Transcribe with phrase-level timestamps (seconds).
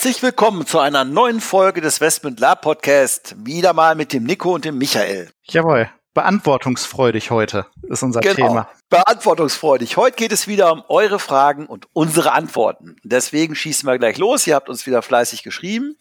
[0.00, 3.36] Herzlich willkommen zu einer neuen Folge des Westmund Lab Podcast.
[3.44, 5.30] Wieder mal mit dem Nico und dem Michael.
[5.42, 5.90] Jawohl.
[6.14, 8.34] Beantwortungsfreudig heute ist unser genau.
[8.34, 8.68] Thema.
[8.88, 9.98] Beantwortungsfreudig.
[9.98, 12.96] Heute geht es wieder um eure Fragen und unsere Antworten.
[13.02, 14.46] Deswegen schießen wir gleich los.
[14.46, 15.98] Ihr habt uns wieder fleißig geschrieben.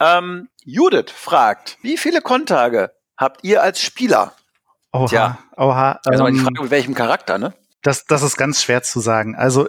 [0.00, 4.32] Ähm, Judith fragt, wie viele Kontage habt ihr als Spieler?
[4.92, 5.38] Oha, Tja.
[5.56, 6.00] oha.
[6.04, 7.54] Also ähm, die Frage, mit welchem Charakter, ne?
[7.86, 9.36] das, das ist ganz schwer zu sagen.
[9.36, 9.68] Also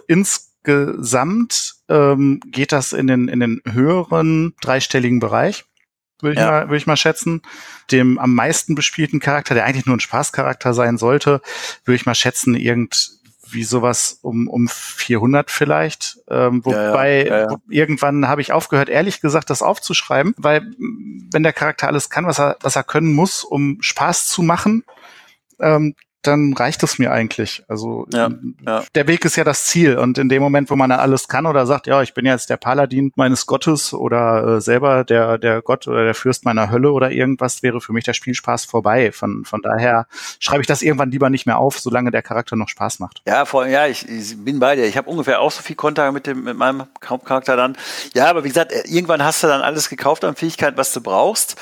[0.68, 5.64] insgesamt ähm, geht das in den, in den höheren dreistelligen Bereich,
[6.20, 6.50] würde ich, Ja.
[6.50, 7.42] mal, würde ich mal schätzen.
[7.90, 11.40] Dem am meisten bespielten Charakter, der eigentlich nur ein Spaßcharakter sein sollte,
[11.84, 16.18] würde ich mal schätzen, irgendwie sowas um, um 400 vielleicht.
[16.28, 17.56] Ähm, wobei ja, ja.
[17.68, 20.70] irgendwann habe ich aufgehört, ehrlich gesagt, das aufzuschreiben, weil
[21.32, 24.84] wenn der Charakter alles kann, was er, was er können muss, um Spaß zu machen,
[25.60, 27.62] ähm, dann reicht es mir eigentlich.
[27.68, 28.82] Also Ja, ähm, ja.
[28.94, 29.96] der Weg ist ja das Ziel.
[29.98, 32.50] Und in dem Moment, wo man dann alles kann oder sagt, ja, ich bin jetzt
[32.50, 36.90] der Paladin meines Gottes oder äh, selber der, der Gott oder der Fürst meiner Hölle
[36.90, 39.12] oder irgendwas, wäre für mich der Spielspaß vorbei.
[39.12, 40.06] Von, von daher
[40.40, 43.22] schreibe ich das irgendwann lieber nicht mehr auf, solange der Charakter noch Spaß macht.
[43.26, 44.86] Ja, vor allem, ja, ich, ich bin bei dir.
[44.86, 47.76] Ich habe ungefähr auch so viel Kontakte mit dem, mit meinem Hauptcharakter dann.
[48.14, 51.00] Ja, aber wie gesagt, äh, irgendwann hast du dann alles gekauft an Fähigkeiten, was du
[51.00, 51.56] brauchst.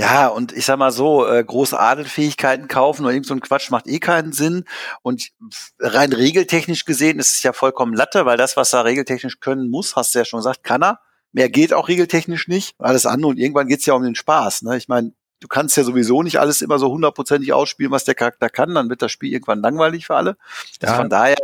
[0.00, 3.70] Ja, und ich sag mal so, äh, große Adelfähigkeiten kaufen oder irgend so ein Quatsch
[3.70, 4.64] macht eh keinen Sinn.
[5.02, 5.30] Und
[5.78, 9.96] rein regeltechnisch gesehen ist es ja vollkommen Latte, weil das, was er regeltechnisch können muss,
[9.96, 11.00] hast du ja schon gesagt, kann er.
[11.32, 12.74] Mehr geht auch regeltechnisch nicht.
[12.78, 13.30] Alles andere.
[13.30, 14.62] Und irgendwann geht's ja um den Spaß.
[14.62, 14.76] Ne?
[14.76, 18.48] Ich meine, du kannst ja sowieso nicht alles immer so hundertprozentig ausspielen, was der Charakter
[18.48, 18.74] kann.
[18.74, 20.36] Dann wird das Spiel irgendwann langweilig für alle.
[20.80, 21.36] Also Ja, von daher,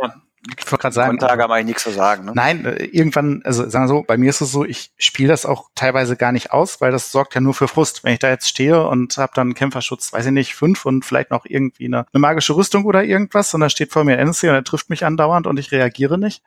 [0.57, 2.25] Ich wollte gerade sagen, Kontage haben eigentlich nichts zu sagen.
[2.25, 2.31] Ne?
[2.35, 5.45] Nein, äh, irgendwann, also sagen wir so, bei mir ist es so, ich spiele das
[5.45, 8.03] auch teilweise gar nicht aus, weil das sorgt ja nur für Frust.
[8.03, 11.31] Wenn ich da jetzt stehe und habe dann Kämpferschutz, weiß ich nicht, fünf und vielleicht
[11.31, 14.49] noch irgendwie eine, eine magische Rüstung oder irgendwas und da steht vor mir ein NSC
[14.49, 16.43] und er trifft mich andauernd und ich reagiere nicht,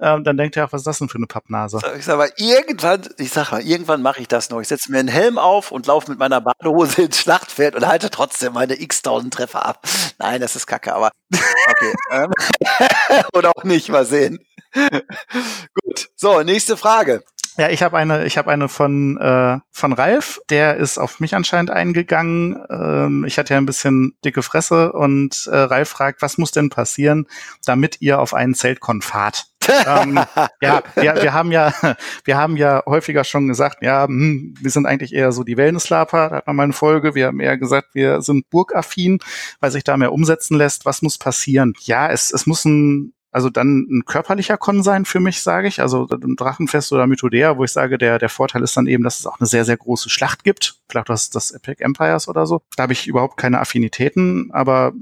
[0.00, 1.80] ähm, dann denkt er auch, was ist das denn für eine Pappnase?
[1.98, 4.60] Ich sag mal, irgendwann, ich sag mal, irgendwann mache ich das noch.
[4.60, 8.10] Ich setze mir einen Helm auf und laufe mit meiner Badehose ins Schlachtfeld und halte
[8.10, 9.86] trotzdem meine x-tausend Treffer ab.
[10.18, 11.10] Nein, das ist kacke, aber
[11.70, 11.94] okay.
[12.10, 12.32] ähm,
[13.34, 14.40] Oder auch nicht, mal sehen.
[14.74, 17.22] Gut, so, nächste Frage.
[17.56, 20.40] Ja, ich habe eine, ich habe eine von äh, von Ralf.
[20.50, 22.60] Der ist auf mich anscheinend eingegangen.
[22.68, 26.68] Ähm, ich hatte ja ein bisschen dicke Fresse und äh, Ralf fragt, was muss denn
[26.68, 27.28] passieren,
[27.64, 29.46] damit ihr auf einen Zeltkon fahrt?
[29.68, 30.20] Ähm,
[30.60, 31.72] ja, wir, wir haben ja,
[32.24, 36.30] wir haben ja häufiger schon gesagt, ja, hm, wir sind eigentlich eher so die Wellnesslaper.
[36.30, 37.14] Da hat man mal eine Folge.
[37.14, 39.18] Wir haben eher gesagt, wir sind burgaffin,
[39.60, 40.84] weil sich da mehr umsetzen lässt.
[40.84, 41.74] Was muss passieren?
[41.80, 45.80] Ja, es, es muss ein also dann ein körperlicher Con sein für mich, sage ich.
[45.80, 49.18] Also ein Drachenfest oder Mythodea, wo ich sage, der, der Vorteil ist dann eben, dass
[49.18, 50.76] es auch eine sehr, sehr große Schlacht gibt.
[50.88, 52.62] Vielleicht das, das Epic Empires oder so.
[52.76, 54.92] Da habe ich überhaupt keine Affinitäten, aber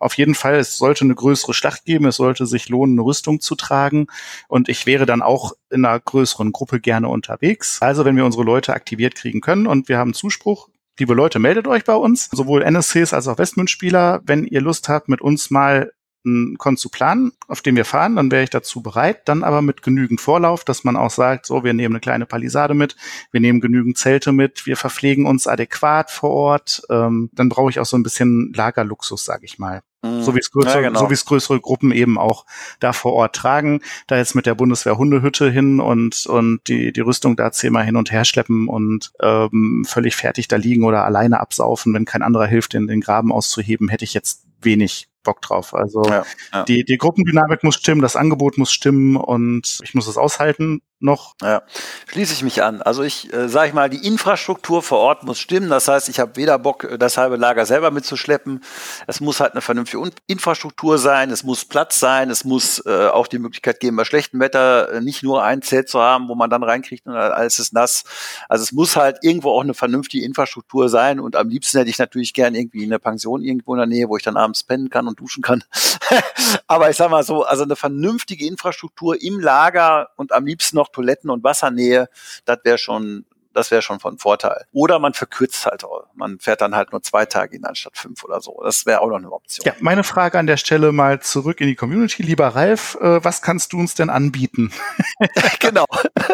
[0.00, 2.06] auf jeden Fall, es sollte eine größere Schlacht geben.
[2.06, 4.08] Es sollte sich lohnen, eine Rüstung zu tragen.
[4.48, 7.80] Und ich wäre dann auch in einer größeren Gruppe gerne unterwegs.
[7.82, 11.66] Also wenn wir unsere Leute aktiviert kriegen können und wir haben Zuspruch, Liebe Leute, meldet
[11.66, 15.92] euch bei uns, sowohl NSCs als auch Westmund-Spieler, wenn ihr Lust habt, mit uns mal
[16.26, 19.62] einen Con zu planen, auf dem wir fahren, dann wäre ich dazu bereit, dann aber
[19.62, 22.96] mit genügend Vorlauf, dass man auch sagt, so, wir nehmen eine kleine Palisade mit,
[23.32, 27.80] wir nehmen genügend Zelte mit, wir verpflegen uns adäquat vor Ort, ähm, dann brauche ich
[27.80, 29.82] auch so ein bisschen Lagerluxus, sage ich mal.
[30.20, 31.00] So wie es größere, Ja, genau.
[31.00, 32.46] so wie es größere Gruppen eben auch
[32.80, 37.00] da vor Ort tragen, da jetzt mit der Bundeswehr Hundehütte hin und und die die
[37.00, 41.40] Rüstung da zehnmal hin und her schleppen und ähm, völlig fertig da liegen oder alleine
[41.40, 45.74] absaufen, wenn kein anderer hilft, den den Graben auszuheben, hätte ich jetzt wenig Bock drauf.
[45.74, 46.24] Also Ja,
[46.54, 46.64] ja.
[46.64, 51.34] die die Gruppendynamik muss stimmen, das Angebot muss stimmen und ich muss es aushalten noch.
[51.42, 51.62] Ja,
[52.06, 52.80] schließe ich mich an.
[52.80, 55.68] Also ich äh, sage ich mal, die Infrastruktur vor Ort muss stimmen.
[55.68, 58.62] Das heißt, ich habe weder Bock, äh, das halbe Lager selber mitzuschleppen.
[59.06, 61.30] Es muss halt eine vernünftige Infrastruktur sein.
[61.30, 62.30] Es muss Platz sein.
[62.30, 65.88] Es muss äh, auch die Möglichkeit geben, bei schlechtem Wetter äh, nicht nur ein Zelt
[65.88, 68.04] zu haben, wo man dann reinkriegt und alles ist nass.
[68.48, 71.20] Also es muss halt irgendwo auch eine vernünftige Infrastruktur sein.
[71.20, 74.16] Und am liebsten hätte ich natürlich gern irgendwie eine Pension irgendwo in der Nähe, wo
[74.16, 75.62] ich dann abends pennen kann und duschen kann.
[76.66, 80.85] Aber ich sag mal so, also eine vernünftige Infrastruktur im Lager und am liebsten noch
[80.88, 82.08] Toiletten und Wassernähe,
[82.44, 84.66] das wäre schon, Das wäre schon von Vorteil.
[84.72, 85.82] Oder man verkürzt halt,
[86.14, 88.60] man fährt dann halt nur zwei Tage hin anstatt fünf oder so.
[88.62, 89.64] Das wäre auch noch eine Option.
[89.64, 92.22] Ja, meine Frage an der Stelle mal zurück in die Community.
[92.22, 94.72] Lieber Ralf, äh, was kannst du uns denn anbieten?
[95.58, 95.86] genau.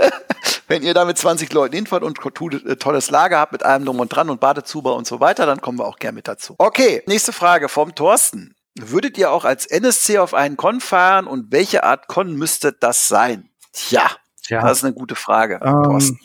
[0.66, 4.00] Wenn ihr da mit 20 Leuten hinfahrt und äh, tolles Lager habt mit allem drum
[4.00, 6.54] und dran und Badezuber und so weiter, dann kommen wir auch gern mit dazu.
[6.58, 8.56] Okay, nächste Frage vom Thorsten.
[8.74, 13.06] Würdet ihr auch als NSC auf einen Con fahren und welche Art Con müsste das
[13.06, 13.50] sein?
[13.72, 14.10] Tja,
[14.42, 14.60] Tja.
[14.60, 16.20] das ist eine gute Frage, ähm, Thorsten.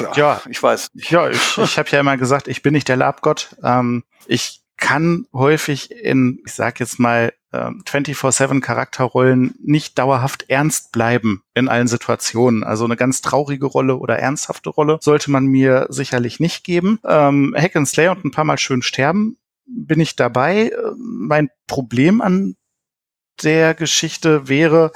[0.00, 1.10] Ja, ja, ich weiß nicht.
[1.10, 3.56] Ja, ich, ich habe ja immer gesagt, ich bin nicht der Labgott.
[3.62, 10.90] Ähm, ich kann häufig in, ich sag jetzt mal, 24-7 ähm, Charakterrollen nicht dauerhaft ernst
[10.90, 12.64] bleiben in allen Situationen.
[12.64, 16.98] Also eine ganz traurige Rolle oder ernsthafte Rolle sollte man mir sicherlich nicht geben.
[17.04, 19.36] Ähm, Hack and Slay und ein paar Mal schön sterben
[19.66, 20.72] bin ich dabei.
[20.96, 22.56] Mein Problem an
[23.42, 24.92] der Geschichte wäre,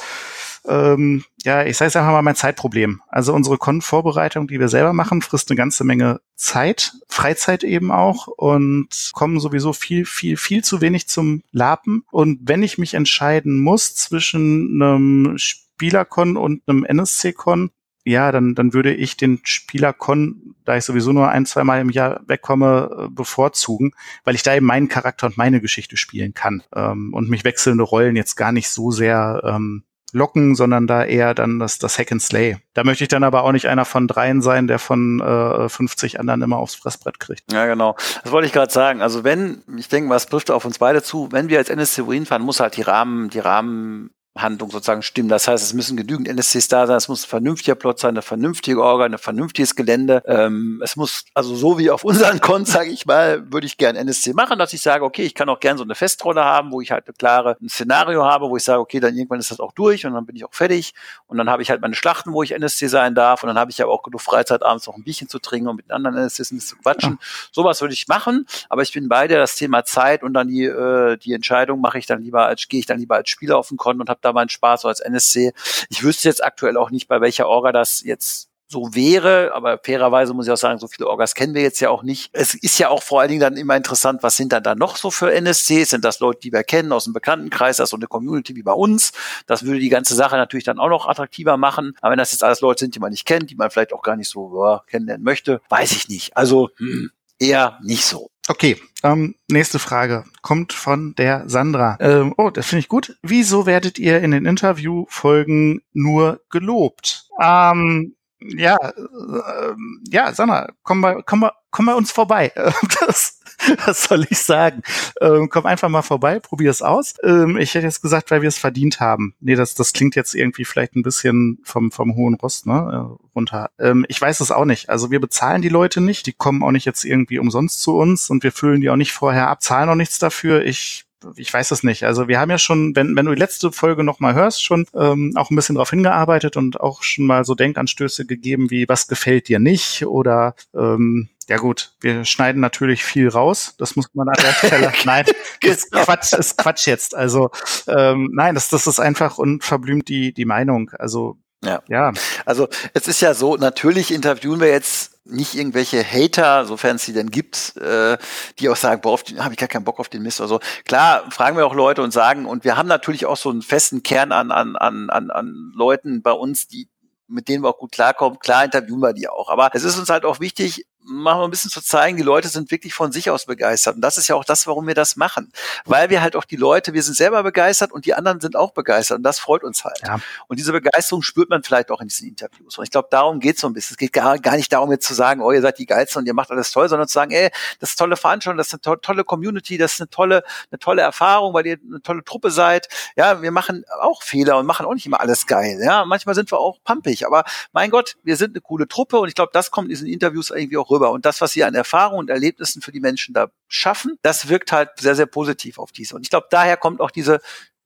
[0.69, 3.01] ähm, ja, ich sage es einfach mal mein Zeitproblem.
[3.09, 8.27] Also unsere Con-Vorbereitung, die wir selber machen, frisst eine ganze Menge Zeit, Freizeit eben auch
[8.27, 12.05] und kommen sowieso viel, viel, viel zu wenig zum Lapen.
[12.11, 17.71] Und wenn ich mich entscheiden muss zwischen einem Spielercon und einem NSC-Con,
[18.05, 21.91] ja, dann, dann würde ich den Spieler-Con, da ich sowieso nur ein, zwei Mal im
[21.91, 23.93] Jahr wegkomme, äh, bevorzugen,
[24.23, 27.83] weil ich da eben meinen Charakter und meine Geschichte spielen kann ähm, und mich wechselnde
[27.83, 29.83] Rollen jetzt gar nicht so sehr ähm,
[30.17, 32.57] locken, sondern da eher dann das, das Hack and Slay.
[32.75, 36.19] Da möchte ich dann aber auch nicht einer von dreien sein, der von äh, 50
[36.19, 37.53] anderen immer aufs Fressbrett kriegt.
[37.53, 37.97] Ja, genau.
[38.23, 39.03] Das wollte ich gerade sagen.
[39.03, 42.43] Also wenn, ich denke, was trifft auf uns beide zu, wenn wir als NSC fahren,
[42.43, 44.11] muss halt die Rahmen, die Rahmen
[44.43, 45.29] Handlung sozusagen stimmen.
[45.29, 48.23] Das heißt, es müssen genügend NSCs da sein, es muss ein vernünftiger Plot sein, eine
[48.23, 50.23] vernünftige Orga, ein vernünftiges Gelände.
[50.27, 53.99] Ähm, es muss, also so wie auf unseren Cons, sage ich mal, würde ich gerne
[53.99, 56.81] NSC machen, dass ich sage, okay, ich kann auch gerne so eine Festrolle haben, wo
[56.81, 59.61] ich halt eine klare ein Szenario habe, wo ich sage, okay, dann irgendwann ist das
[59.61, 60.95] auch durch und dann bin ich auch fertig.
[61.27, 63.43] Und dann habe ich halt meine Schlachten, wo ich NSC sein darf.
[63.43, 65.77] Und dann habe ich aber auch genug Freizeit, abends noch ein Bierchen zu trinken und
[65.77, 67.19] mit anderen NSCs ein bisschen zu quatschen.
[67.21, 67.27] Ja.
[67.53, 70.65] Sowas würde ich machen, aber ich bin bei dir, das Thema Zeit und dann die,
[70.65, 73.69] äh, die Entscheidung mache ich dann lieber als, gehe ich dann lieber als Spieler auf
[73.69, 75.53] den Con und habe da meinen Spaß so als NSC.
[75.89, 80.35] Ich wüsste jetzt aktuell auch nicht, bei welcher Orga das jetzt so wäre, aber fairerweise
[80.35, 82.31] muss ich auch sagen, so viele Orgas kennen wir jetzt ja auch nicht.
[82.33, 84.97] Es ist ja auch vor allen Dingen dann immer interessant, was sind dann da noch
[84.97, 85.91] so für NSCs?
[85.91, 88.73] Sind das Leute, die wir kennen aus dem Bekanntenkreis, das so eine Community wie bei
[88.73, 89.13] uns?
[89.47, 91.95] Das würde die ganze Sache natürlich dann auch noch attraktiver machen.
[92.01, 94.03] Aber wenn das jetzt alles Leute sind, die man nicht kennt, die man vielleicht auch
[94.03, 96.37] gar nicht so ja, kennenlernen möchte, weiß ich nicht.
[96.37, 98.31] Also hm, eher nicht so.
[98.49, 101.97] Okay, ähm, nächste Frage kommt von der Sandra.
[102.01, 103.17] Ähm, oh, das finde ich gut.
[103.23, 107.29] Wieso werdet ihr in den Interviewfolgen nur gelobt?
[107.41, 109.75] Ähm, ja, äh,
[110.11, 112.53] ja, Sandra, komm bei, komm bei, komm bei uns vorbei.
[113.01, 113.41] das,
[113.85, 114.83] was soll ich sagen?
[115.21, 117.15] Ähm, komm einfach mal vorbei, probier es aus.
[117.23, 119.35] Ähm, ich hätte jetzt gesagt, weil wir es verdient haben.
[119.41, 123.35] Nee, das, das klingt jetzt irgendwie vielleicht ein bisschen vom, vom hohen Rost, ne, äh,
[123.35, 123.71] runter.
[123.79, 124.91] Ähm, ich weiß es auch nicht.
[124.91, 126.27] Also wir bezahlen die Leute nicht.
[126.27, 129.13] Die kommen auch nicht jetzt irgendwie umsonst zu uns und wir füllen die auch nicht
[129.13, 130.63] vorher ab, zahlen auch nichts dafür.
[130.65, 131.06] Ich
[131.37, 132.05] ich weiß es nicht.
[132.05, 135.33] Also wir haben ja schon, wenn, wenn du die letzte Folge nochmal hörst, schon ähm,
[135.37, 139.49] auch ein bisschen darauf hingearbeitet und auch schon mal so Denkanstöße gegeben, wie was gefällt
[139.49, 143.75] dir nicht oder ähm, ja gut, wir schneiden natürlich viel raus.
[143.79, 144.93] Das muss man an der Stelle.
[145.05, 145.25] nein,
[145.63, 146.05] ist genau.
[146.05, 147.15] Quatsch, ist Quatsch jetzt.
[147.15, 147.51] Also
[147.87, 150.91] ähm, nein, das, das ist einfach unverblümt die die Meinung.
[150.99, 151.83] Also ja.
[151.89, 152.13] ja.
[152.45, 157.13] Also es ist ja so, natürlich interviewen wir jetzt nicht irgendwelche Hater, sofern es sie
[157.13, 158.17] denn gibt, äh,
[158.59, 160.49] die auch sagen, boah, auf den habe ich gar keinen Bock auf den Mist oder
[160.49, 160.61] so.
[160.85, 164.03] Klar, fragen wir auch Leute und sagen, und wir haben natürlich auch so einen festen
[164.03, 166.89] Kern an, an, an, an, an Leuten bei uns, die
[167.29, 168.39] mit denen wir auch gut klarkommen.
[168.39, 169.49] Klar interviewen wir die auch.
[169.49, 172.49] Aber es ist uns halt auch wichtig, machen wir ein bisschen zu zeigen, die Leute
[172.49, 173.97] sind wirklich von sich aus begeistert.
[173.97, 175.53] Und das ist ja auch das, warum wir das machen.
[175.85, 178.73] Weil wir halt auch die Leute, wir sind selber begeistert und die anderen sind auch
[178.73, 179.19] begeistert.
[179.19, 180.01] Und das freut uns halt.
[180.05, 180.19] Ja.
[180.49, 182.79] Und diese Begeisterung spürt man vielleicht auch in diesen Interviews.
[182.79, 183.95] Und ich glaube, darum geht es so ein bisschen.
[183.95, 186.27] Es geht gar, gar nicht darum, jetzt zu sagen, oh, ihr seid die Geilsten und
[186.27, 188.81] ihr macht alles toll, sondern zu sagen, ey, das ist tolle Veranstaltung, das ist eine
[188.81, 192.51] to tolle Community, das ist eine tolle, eine tolle Erfahrung, weil ihr eine tolle Truppe
[192.51, 192.89] seid.
[193.17, 195.79] Ja, wir machen auch Fehler und machen auch nicht immer alles geil.
[195.83, 197.27] Ja, manchmal sind wir auch pumpig.
[197.27, 200.09] Aber mein Gott, wir sind eine coole Truppe und ich glaube, das kommt in diesen
[200.09, 201.11] Interviews irgendwie auch rüber.
[201.11, 204.73] Und das, was sie an Erfahrung und Erlebnissen für die Menschen da schaffen, das wirkt
[204.73, 206.17] halt sehr, sehr positiv auf diese.
[206.17, 207.41] Und ich glaube, daher kommt auch diese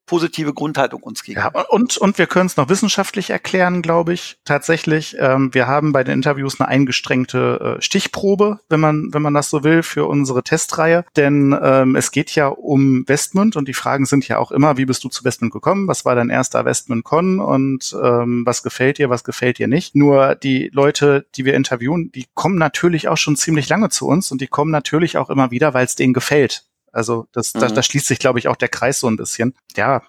[0.06, 1.52] positive Grundhaltung uns gegenüber.
[1.54, 5.16] Ja, und, und wir können es noch wissenschaftlich erklären, glaube ich, tatsächlich.
[5.18, 9.50] Ähm, wir haben bei den Interviews eine eingestrengte äh, Stichprobe, wenn man, wenn man das
[9.50, 11.04] so will, für unsere Testreihe.
[11.16, 14.84] Denn ähm, es geht ja um Westmund und die Fragen sind ja auch immer, wie
[14.84, 15.86] bist du zu Westmund gekommen?
[15.86, 19.94] Was war dein erster Westmund-Con und ähm, was gefällt dir, was gefällt dir nicht?
[19.94, 24.32] Nur die Leute, die wir interviewen, die kommen natürlich auch schon ziemlich lange zu uns
[24.32, 26.64] und die kommen natürlich auch immer wieder, weil es denen gefällt.
[26.92, 27.60] Also das, mhm.
[27.60, 29.54] da, da schließt sich, glaube ich, auch der Kreis so ein bisschen.
[29.76, 30.02] Ja,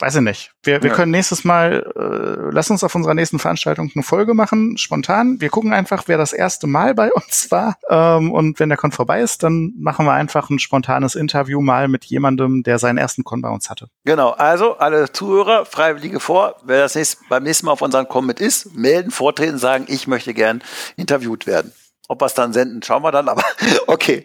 [0.00, 0.52] weiß ich nicht.
[0.62, 0.96] Wir, wir Ja.
[0.96, 5.40] können nächstes Mal, äh, lass uns auf unserer nächsten Veranstaltung eine Folge machen, spontan.
[5.42, 7.76] Wir gucken einfach, wer das erste Mal bei uns war.
[7.90, 11.88] Ähm, und wenn der Con vorbei ist, dann machen wir einfach ein spontanes Interview mal
[11.88, 13.88] mit jemandem, der seinen ersten Con bei uns hatte.
[14.04, 18.40] Genau, also alle Zuhörer, Freiwillige vor, wer das nächste, beim nächsten Mal auf unseren Comment
[18.40, 20.62] ist, melden, vortreten, sagen, ich möchte gern
[20.96, 21.72] interviewt werden.
[22.08, 23.44] Ob wir es dann senden, schauen wir dann, aber
[23.86, 24.22] okay.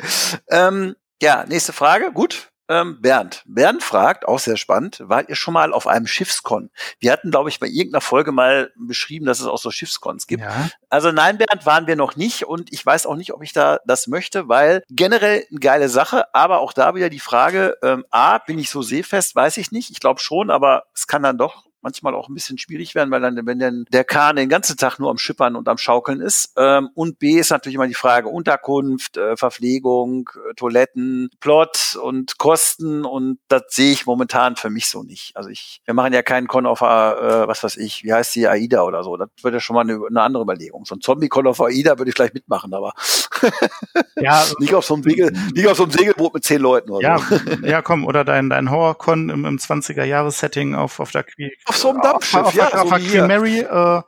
[0.50, 2.52] Ähm, ja, nächste Frage, gut.
[2.68, 3.44] Ähm, Bernd.
[3.46, 6.72] Bernd fragt, auch sehr spannend, wart ihr schon mal auf einem Schiffskon?
[7.00, 10.42] Wir hatten, glaube ich, bei irgendeiner Folge mal beschrieben, dass es auch so Schiffskons gibt.
[10.42, 10.70] Ja.
[10.90, 13.80] Also nein, Bernd, waren wir noch nicht und ich weiß auch nicht, ob ich da
[13.86, 18.40] das möchte, weil generell eine geile Sache, aber auch da wieder die Frage, ähm, A,
[18.40, 19.92] bin ich so seefest, weiß ich nicht.
[19.92, 23.22] Ich glaube schon, aber es kann dann doch manchmal auch ein bisschen schwierig werden, weil
[23.22, 26.52] dann, wenn dann der Kahn den ganzen Tag nur am Schippern und am Schaukeln ist.
[26.58, 32.40] Ähm, und B ist natürlich immer die Frage Unterkunft, äh, Verpflegung, äh, Toiletten, Plot und
[32.40, 35.38] Kosten und das sehe ich momentan für mich so nicht.
[35.38, 38.48] Also ich, wir machen ja keinen Con auf, äh, was weiß ich, wie heißt die,
[38.48, 39.16] AIDA oder so.
[39.16, 40.86] Das wird ja schon mal eine, eine andere Überlegung.
[40.86, 42.94] So ein Zombie-Con auf AIDA würde ich vielleicht mitmachen, aber
[44.16, 47.08] Ja, nicht auf so einem Segel, nicht auf so einem Segelboot mit zehn Leuten oder
[47.08, 47.36] ja, so.
[47.66, 51.52] ja, komm, oder dein, dein Horrorcon im, im 20er-Jahres-Setting auf, auf der Queen.
[51.66, 53.28] Auf so einem auf, Dampfschiff, auf, ja, auf, auf so der Queen.
[53.28, 54.02] Mary, äh,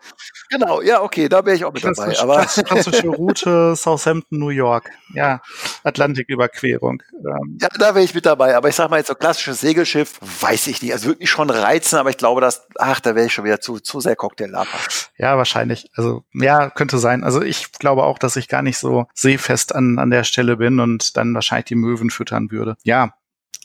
[0.49, 2.17] Genau, ja, okay, da wäre ich auch mit dabei.
[2.19, 4.89] Aber klassisch, klassische Route Southampton, New York.
[5.13, 5.41] Ja,
[5.87, 7.01] Atlantiküberquerung.
[7.13, 8.55] Ähm, Ja, da wäre ich mit dabei.
[8.55, 10.93] Aber ich sag mal jetzt so klassisches Segelschiff, weiß ich nicht.
[10.93, 13.59] Also würde mich schon reizen, aber ich glaube, dass, ach, da wäre ich schon wieder
[13.61, 14.77] zu, zu sehr Cocktail-Lapa.
[15.17, 15.89] Ja, wahrscheinlich.
[15.95, 17.23] Also ja, könnte sein.
[17.23, 20.79] Also ich glaube auch, dass ich gar nicht so seefest an, an der Stelle bin
[20.79, 22.77] und dann wahrscheinlich die Möwen füttern würde.
[22.83, 23.13] Ja,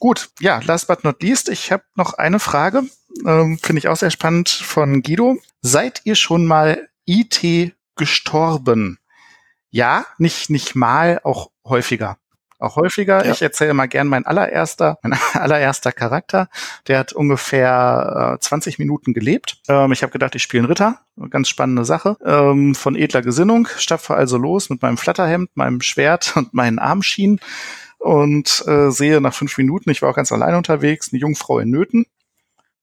[0.01, 0.31] gut.
[0.41, 2.83] Ja, last but not least, ich habe noch eine Frage.
[3.27, 5.37] Ähm, Finde ich auch sehr spannend von Guido.
[5.61, 8.99] Seid ihr schon mal IT gestorben?
[9.73, 12.19] Ja, nicht, nicht mal, auch häufiger.
[12.59, 13.25] Auch häufiger.
[13.25, 13.33] Ja.
[13.33, 16.49] Ich erzähle mal gern mein allererster, mein allererster Charakter.
[16.87, 19.61] Der hat ungefähr äh, 20 Minuten gelebt.
[19.69, 21.01] Ähm, ich habe gedacht, ich spiele einen Ritter.
[21.31, 22.17] Ganz spannende Sache.
[22.25, 23.67] Ähm, von edler Gesinnung.
[23.79, 27.41] Stapfe also los mit meinem Flatterhemd, meinem Schwert und meinen Armschienen
[27.99, 31.71] und äh, sehe nach fünf Minuten, ich war auch ganz allein unterwegs, eine Jungfrau in
[31.71, 32.05] Nöten.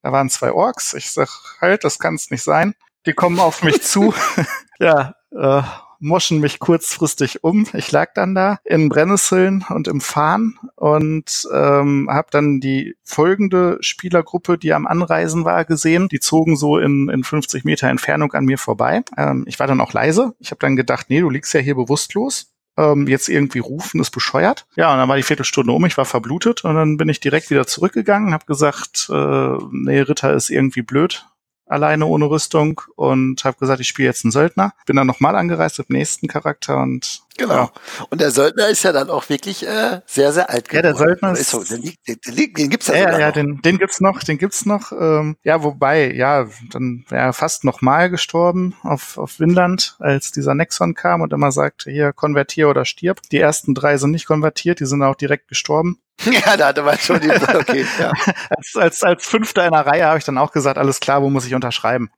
[0.02, 0.94] Da waren zwei Orks.
[0.94, 1.30] Ich sag,
[1.62, 2.74] halt, das kann's nicht sein.
[3.06, 4.14] Die kommen auf mich zu.
[4.80, 5.62] ja, äh,
[6.00, 7.68] moschen mich kurzfristig um.
[7.74, 13.78] Ich lag dann da in Brennnesseln und im Fahnen und ähm, habe dann die folgende
[13.82, 16.08] Spielergruppe, die am Anreisen war, gesehen.
[16.10, 19.04] Die zogen so in, in 50 Meter Entfernung an mir vorbei.
[19.18, 20.34] Ähm, ich war dann auch leise.
[20.40, 22.54] Ich habe dann gedacht, nee, du liegst ja hier bewusstlos.
[22.78, 24.66] Ähm, jetzt irgendwie rufen ist bescheuert.
[24.76, 27.50] Ja, und dann war die Viertelstunde um, ich war verblutet und dann bin ich direkt
[27.50, 31.28] wieder zurückgegangen, habe gesagt, äh, nee, Ritter ist irgendwie blöd,
[31.70, 34.74] alleine ohne Rüstung und habe gesagt, ich spiele jetzt einen Söldner.
[34.86, 37.70] Bin dann nochmal angereist mit dem nächsten Charakter und Genau.
[38.10, 41.08] Und der Söldner ist ja dann auch wirklich äh, sehr, sehr alt Ja, der geworden.
[41.08, 43.34] Söldner ist- so, den, den, den, den gibt's ja, Ja, ja, ja, noch.
[43.34, 44.92] den, den gibt's noch, den gibt's noch.
[44.92, 50.54] Ähm, ja, wobei, ja, dann wäre er fast nochmal gestorben auf, auf Winland, als dieser
[50.54, 53.22] Nexon kam und immer sagte, hier, konvertier oder stirb.
[53.32, 56.00] Die ersten drei sind nicht konvertiert, die sind auch direkt gestorben.
[56.26, 58.12] Ja, da hatte man schon die, okay, ja,
[58.50, 61.30] Als, als, als Fünfter in der Reihe habe ich dann auch gesagt, alles klar, wo
[61.30, 62.12] muss ich unterschreiben?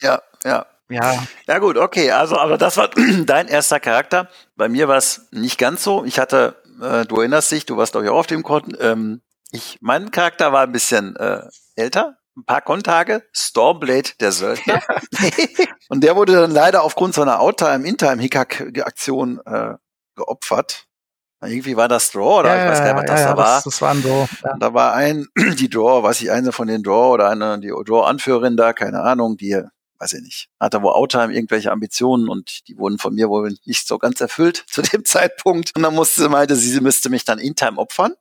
[0.00, 0.66] ja, ja.
[0.88, 2.90] Ja, Ja gut, okay, also aber das war
[3.24, 4.28] dein erster Charakter.
[4.54, 6.04] Bei mir war es nicht ganz so.
[6.04, 8.76] Ich hatte, äh, du erinnerst dich, du warst glaube ich auch auf dem Konten.
[8.78, 9.20] Ähm,
[9.50, 11.42] ich, mein Charakter war ein bisschen äh,
[11.74, 14.80] älter, ein paar Kontage, Stormblade der Söldner.
[15.88, 19.74] Und der wurde dann leider aufgrund seiner Outtime, Intime-Hickhack-Aktion äh,
[20.14, 20.85] geopfert.
[21.46, 23.56] Irgendwie war das Draw oder ich weiß gar nicht, was das ja, da war.
[23.56, 24.28] Das, das waren so.
[24.44, 24.52] Ja.
[24.52, 25.26] Und da war ein,
[25.58, 29.36] die Draw, weiß ich, eine von den Draw oder eine, die Draw-Anführerin da, keine Ahnung,
[29.36, 29.60] die,
[29.98, 33.86] weiß ich nicht, hatte wohl Outtime irgendwelche Ambitionen und die wurden von mir wohl nicht
[33.86, 35.72] so ganz erfüllt zu dem Zeitpunkt.
[35.76, 38.14] Und dann musste sie, meinte sie, sie müsste mich dann in-time opfern.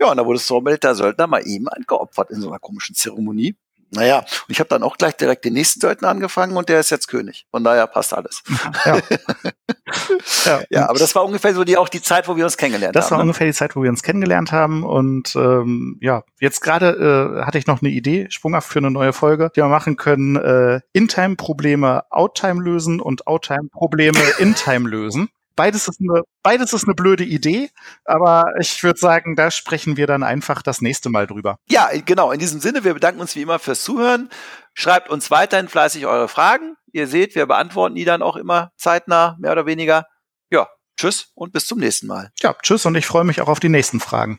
[0.00, 3.56] Ja, und da wurde Stormblade der Söldner mal eben geopfert in so einer komischen Zeremonie.
[3.92, 6.90] Naja, und ich habe dann auch gleich direkt den nächsten Söldner angefangen und der ist
[6.90, 7.46] jetzt König.
[7.50, 8.42] Von daher passt alles.
[8.84, 8.98] Ja.
[10.44, 12.94] ja, Ja, aber das war ungefähr so die auch die Zeit, wo wir uns kennengelernt
[12.94, 13.18] das war haben.
[13.18, 13.30] ne?
[13.30, 14.84] ungefähr die Zeit, wo wir uns kennengelernt haben.
[14.84, 19.12] Und ähm, ja, jetzt gerade äh, hatte ich noch eine Idee, sprunghaft für eine neue
[19.12, 25.30] Folge, die wir machen können, äh, In-Time-Probleme Out-Time lösen und Out-Time-Probleme In-Time lösen.
[25.60, 27.68] Beides ist, eine, beides ist eine blöde Idee,
[28.06, 31.58] aber ich würde sagen, da sprechen wir dann einfach das nächste Mal drüber.
[31.68, 32.32] Ja, genau.
[32.32, 34.30] In diesem Sinne, wir bedanken uns wie immer fürs Zuhören.
[34.72, 36.76] Schreibt uns weiterhin fleißig eure Fragen.
[36.92, 40.06] Ihr seht, wir beantworten die dann auch immer zeitnah, mehr oder weniger.
[40.50, 40.66] Ja,
[40.98, 42.30] tschüss und bis zum nächsten Mal.
[42.40, 44.38] Ja, tschüss und ich freue mich auch auf die nächsten Fragen.